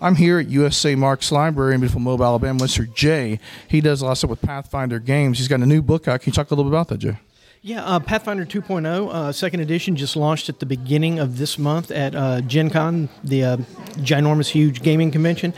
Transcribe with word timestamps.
I'm 0.00 0.14
here 0.14 0.38
at 0.38 0.48
USA 0.48 0.94
Marx 0.94 1.32
Library 1.32 1.74
in 1.74 1.80
beautiful 1.80 2.00
Mobile, 2.00 2.24
Alabama. 2.24 2.60
Mr. 2.60 2.92
Jay, 2.94 3.40
he 3.66 3.80
does 3.80 4.00
a 4.00 4.04
lot 4.04 4.12
of 4.12 4.18
stuff 4.18 4.30
with 4.30 4.40
Pathfinder 4.40 4.98
games. 5.00 5.38
He's 5.38 5.48
got 5.48 5.60
a 5.60 5.66
new 5.66 5.82
book 5.82 6.06
out. 6.06 6.20
Can 6.20 6.30
you 6.30 6.34
talk 6.34 6.50
a 6.50 6.54
little 6.54 6.70
bit 6.70 6.74
about 6.74 6.88
that, 6.88 6.98
Jay? 6.98 7.16
Yeah, 7.60 7.84
uh, 7.84 7.98
Pathfinder 7.98 8.46
2.0, 8.46 9.12
uh, 9.12 9.32
second 9.32 9.58
edition, 9.60 9.96
just 9.96 10.14
launched 10.14 10.48
at 10.48 10.60
the 10.60 10.66
beginning 10.66 11.18
of 11.18 11.38
this 11.38 11.58
month 11.58 11.90
at 11.90 12.14
uh, 12.14 12.40
Gen 12.42 12.70
Con, 12.70 13.08
the 13.24 13.42
uh, 13.42 13.56
ginormous, 13.96 14.48
huge 14.48 14.80
gaming 14.80 15.10
convention. 15.10 15.52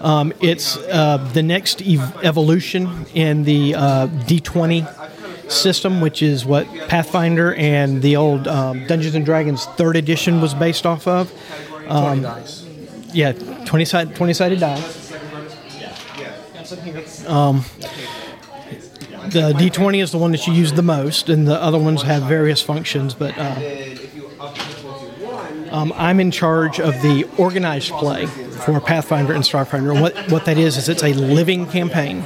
Um, 0.00 0.32
it's 0.40 0.76
uh, 0.76 1.18
the 1.32 1.44
next 1.44 1.80
ev- 1.80 2.24
evolution 2.24 3.06
in 3.14 3.44
the 3.44 3.76
uh, 3.76 4.08
D20 4.08 5.50
system, 5.50 6.00
which 6.00 6.22
is 6.22 6.44
what 6.44 6.66
Pathfinder 6.88 7.54
and 7.54 8.02
the 8.02 8.16
old 8.16 8.48
um, 8.48 8.84
Dungeons 8.88 9.14
and 9.14 9.24
Dragons 9.24 9.64
third 9.64 9.94
edition 9.94 10.40
was 10.40 10.54
based 10.54 10.84
off 10.84 11.06
of. 11.06 11.32
Um, 11.88 12.22
dice. 12.22 12.64
Yeah, 13.14 13.32
20 13.32 13.84
sided 13.84 14.16
20 14.16 14.34
sided 14.34 14.60
die. 14.60 14.82
Um, 17.26 17.64
the 19.30 19.52
D20 19.52 20.02
is 20.02 20.12
the 20.12 20.18
one 20.18 20.32
that 20.32 20.46
you 20.46 20.52
use 20.52 20.72
the 20.72 20.82
most, 20.82 21.28
and 21.28 21.46
the 21.46 21.60
other 21.60 21.78
ones 21.78 22.02
have 22.02 22.24
various 22.24 22.60
functions. 22.60 23.14
But 23.14 23.34
uh, 23.36 23.54
um, 25.70 25.92
I'm 25.96 26.20
in 26.20 26.30
charge 26.30 26.80
of 26.80 26.94
the 27.02 27.28
organized 27.38 27.92
play 27.92 28.26
for 28.26 28.80
Pathfinder 28.80 29.32
and 29.32 29.44
Starfinder. 29.44 29.92
And 29.92 30.00
what, 30.00 30.16
what 30.30 30.44
that 30.46 30.56
is, 30.56 30.76
is 30.76 30.88
it's 30.88 31.02
a 31.02 31.12
living 31.12 31.66
campaign. 31.66 32.24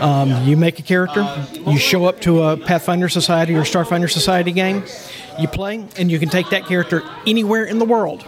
Um, 0.00 0.44
you 0.44 0.56
make 0.56 0.78
a 0.78 0.82
character, 0.82 1.46
you 1.66 1.78
show 1.78 2.06
up 2.06 2.20
to 2.22 2.42
a 2.42 2.56
Pathfinder 2.56 3.08
Society 3.08 3.54
or 3.54 3.62
Starfinder 3.62 4.10
Society 4.10 4.52
game, 4.52 4.84
you 5.38 5.48
play, 5.48 5.86
and 5.96 6.10
you 6.10 6.18
can 6.18 6.28
take 6.28 6.50
that 6.50 6.66
character 6.66 7.02
anywhere 7.26 7.64
in 7.64 7.78
the 7.78 7.84
world 7.84 8.24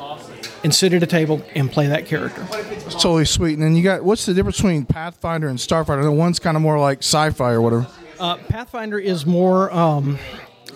and 0.65 0.75
sit 0.75 0.93
at 0.93 1.03
a 1.03 1.07
table 1.07 1.43
and 1.55 1.71
play 1.71 1.89
that 1.89 2.07
character. 2.07 2.47
It's 2.51 2.95
totally 2.95 3.25
sweet. 3.25 3.55
And 3.55 3.63
then 3.63 3.75
you 3.75 3.83
got 3.83 4.05
what's 4.05 4.27
the 4.27 4.35
difference 4.35 4.57
between 4.57 4.85
Pathfinder 4.85 5.49
and 5.49 5.59
Starfighter? 5.59 6.03
The 6.03 6.13
one's 6.13 6.39
kind 6.39 6.57
of 6.57 6.63
more 6.63 6.79
like 6.79 6.99
sci-fi 6.99 7.53
or 7.53 7.61
whatever. 7.61 7.87
Uh, 8.21 8.37
Pathfinder 8.37 8.99
is 8.99 9.27
more 9.27 9.73
um, 9.73 10.19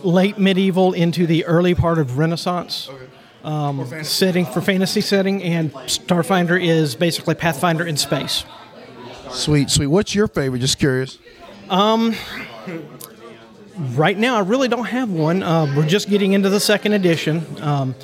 late 0.02 0.38
medieval 0.38 0.92
into 0.92 1.26
the 1.26 1.44
early 1.44 1.74
part 1.74 1.98
of 1.98 2.18
Renaissance. 2.18 2.90
Um, 3.44 3.86
setting 4.02 4.44
for 4.44 4.60
fantasy 4.60 5.00
setting, 5.00 5.40
and 5.40 5.72
Starfinder 5.72 6.60
is 6.60 6.96
basically 6.96 7.36
Pathfinder 7.36 7.86
in 7.86 7.96
space. 7.96 8.44
Sweet, 9.30 9.70
sweet. 9.70 9.86
What's 9.86 10.16
your 10.16 10.26
favorite? 10.26 10.58
Just 10.58 10.80
curious. 10.80 11.18
Right 11.70 12.16
now, 14.18 14.36
I 14.36 14.40
really 14.40 14.66
don't 14.66 14.86
have 14.86 15.10
one. 15.10 15.44
Uh, 15.44 15.72
we're 15.76 15.86
just 15.86 16.08
getting 16.08 16.32
into 16.32 16.48
the 16.48 16.58
second 16.58 16.94
edition. 16.94 17.46
Um, 17.60 17.94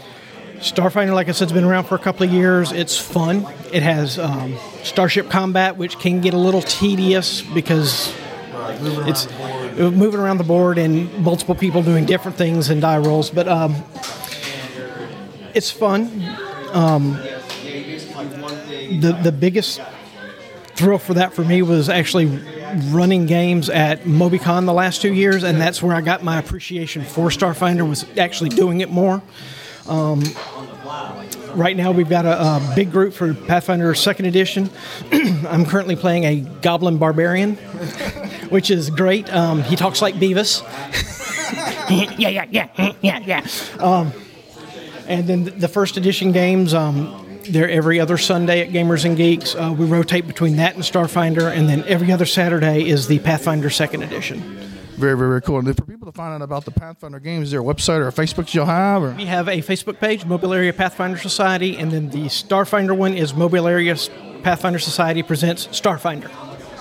Starfinder, 0.62 1.12
like 1.12 1.28
I 1.28 1.32
said, 1.32 1.46
has 1.46 1.52
been 1.52 1.64
around 1.64 1.84
for 1.84 1.96
a 1.96 1.98
couple 1.98 2.24
of 2.24 2.32
years. 2.32 2.70
It's 2.70 2.96
fun. 2.96 3.46
It 3.72 3.82
has 3.82 4.16
um, 4.16 4.56
starship 4.84 5.28
combat, 5.28 5.76
which 5.76 5.98
can 5.98 6.20
get 6.20 6.34
a 6.34 6.38
little 6.38 6.62
tedious 6.62 7.42
because 7.42 8.14
it's 9.04 9.28
moving 9.76 10.20
around 10.20 10.38
the 10.38 10.44
board 10.44 10.78
and 10.78 11.12
multiple 11.18 11.56
people 11.56 11.82
doing 11.82 12.06
different 12.06 12.36
things 12.36 12.70
and 12.70 12.80
die 12.80 12.98
rolls. 12.98 13.28
But 13.28 13.48
um, 13.48 13.74
it's 15.52 15.72
fun. 15.72 16.04
Um, 16.72 17.14
the 19.00 19.18
the 19.20 19.32
biggest 19.32 19.80
thrill 20.76 20.98
for 20.98 21.14
that 21.14 21.34
for 21.34 21.44
me 21.44 21.62
was 21.62 21.88
actually 21.88 22.26
running 22.90 23.26
games 23.26 23.68
at 23.68 24.04
MobiCon 24.04 24.66
the 24.66 24.72
last 24.72 25.02
two 25.02 25.12
years, 25.12 25.42
and 25.42 25.60
that's 25.60 25.82
where 25.82 25.94
I 25.94 26.02
got 26.02 26.22
my 26.22 26.38
appreciation 26.38 27.02
for 27.02 27.30
Starfinder 27.30 27.86
was 27.86 28.06
actually 28.16 28.50
doing 28.50 28.80
it 28.80 28.90
more. 28.90 29.22
Um, 29.88 30.22
right 31.54 31.76
now, 31.76 31.92
we've 31.92 32.08
got 32.08 32.24
a, 32.24 32.40
a 32.40 32.72
big 32.74 32.90
group 32.90 33.14
for 33.14 33.34
Pathfinder 33.34 33.94
Second 33.94 34.26
Edition. 34.26 34.70
I'm 35.12 35.64
currently 35.64 35.96
playing 35.96 36.24
a 36.24 36.40
Goblin 36.40 36.98
Barbarian, 36.98 37.56
which 38.48 38.70
is 38.70 38.90
great. 38.90 39.32
Um, 39.32 39.62
he 39.62 39.76
talks 39.76 40.02
like 40.02 40.14
Beavis. 40.16 40.62
yeah, 42.18 42.28
yeah, 42.28 42.46
yeah, 42.50 42.94
yeah, 43.00 43.18
yeah. 43.18 43.46
Um, 43.78 44.12
and 45.06 45.26
then 45.26 45.44
the 45.58 45.68
first 45.68 45.96
edition 45.96 46.32
games, 46.32 46.74
um, 46.74 47.40
they're 47.48 47.68
every 47.68 47.98
other 47.98 48.16
Sunday 48.18 48.60
at 48.60 48.70
Gamers 48.72 49.04
and 49.04 49.16
Geeks. 49.16 49.54
Uh, 49.54 49.74
we 49.76 49.86
rotate 49.86 50.26
between 50.26 50.56
that 50.56 50.74
and 50.74 50.84
Starfinder, 50.84 51.50
and 51.50 51.68
then 51.68 51.84
every 51.84 52.12
other 52.12 52.26
Saturday 52.26 52.88
is 52.88 53.08
the 53.08 53.18
Pathfinder 53.18 53.68
Second 53.68 54.02
Edition. 54.02 54.71
Very, 55.02 55.16
very, 55.16 55.30
very 55.30 55.42
cool. 55.42 55.58
And 55.58 55.76
for 55.76 55.84
people 55.84 56.06
to 56.06 56.16
find 56.16 56.32
out 56.32 56.42
about 56.42 56.64
the 56.64 56.70
Pathfinder 56.70 57.18
games, 57.18 57.48
is 57.48 57.50
there 57.50 57.60
a 57.60 57.64
website 57.64 57.98
or 57.98 58.06
a 58.06 58.12
Facebook 58.12 58.54
you'll 58.54 58.66
have? 58.66 59.02
Or 59.02 59.10
We 59.10 59.24
have 59.26 59.48
a 59.48 59.60
Facebook 59.60 59.98
page, 59.98 60.24
Mobile 60.24 60.54
Area 60.54 60.72
Pathfinder 60.72 61.18
Society, 61.18 61.76
and 61.76 61.90
then 61.90 62.10
the 62.10 62.26
Starfinder 62.26 62.96
one 62.96 63.14
is 63.14 63.34
Mobile 63.34 63.66
Area 63.66 63.96
Pathfinder 64.44 64.78
Society 64.78 65.24
presents 65.24 65.66
Starfinder. 65.66 66.30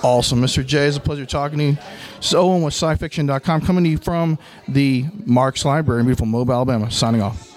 Awesome. 0.03 0.39
Mr. 0.39 0.63
J, 0.63 0.85
it's 0.85 0.97
a 0.97 0.99
pleasure 0.99 1.25
talking 1.25 1.57
to 1.57 1.63
you. 1.63 1.77
This 2.17 2.27
is 2.27 2.35
Owen 2.35 2.61
with 2.61 2.75
scifiction.com 2.75 3.61
coming 3.61 3.85
to 3.85 3.89
you 3.89 3.97
from 3.97 4.37
the 4.67 5.07
Marx 5.25 5.65
Library 5.65 6.01
in 6.01 6.05
beautiful 6.05 6.27
Mobile, 6.27 6.53
Alabama. 6.53 6.91
Signing 6.91 7.23
off. 7.23 7.50